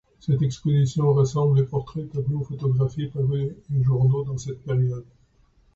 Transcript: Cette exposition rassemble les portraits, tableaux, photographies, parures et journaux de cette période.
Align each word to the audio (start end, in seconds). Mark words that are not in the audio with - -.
Cette 0.19 0.41
exposition 0.41 1.13
rassemble 1.13 1.57
les 1.59 1.63
portraits, 1.67 2.11
tableaux, 2.11 2.43
photographies, 2.43 3.09
parures 3.09 3.51
et 3.71 3.83
journaux 3.83 4.23
de 4.23 4.35
cette 4.35 4.63
période. 4.63 5.05